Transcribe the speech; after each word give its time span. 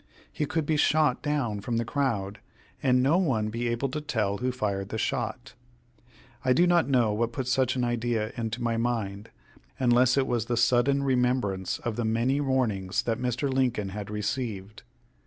He 0.33 0.47
could 0.47 0.65
be 0.65 0.77
shot 0.77 1.21
down 1.21 1.61
from 1.61 1.77
the 1.77 1.85
crowd, 1.85 2.39
and 2.81 3.03
no 3.03 3.19
one 3.19 3.49
be 3.49 3.67
able 3.67 3.87
to 3.89 4.01
tell 4.01 4.37
who 4.39 4.51
fired 4.51 4.89
the 4.89 4.97
shot." 4.97 5.53
I 6.43 6.53
do 6.53 6.65
not 6.65 6.89
know 6.89 7.13
what 7.13 7.31
put 7.31 7.47
such 7.47 7.75
an 7.75 7.83
idea 7.83 8.33
into 8.35 8.63
my 8.63 8.77
head, 8.99 9.29
unless 9.79 10.17
it 10.17 10.25
was 10.25 10.45
the 10.45 10.57
sudden 10.57 11.03
remembrance 11.03 11.77
of 11.77 11.97
the 11.97 12.03
many 12.03 12.41
warnings 12.41 13.03
that 13.03 13.19
Mr. 13.21 13.47
Lincoln 13.47 13.89
had 13.89 14.09
received. 14.09 14.81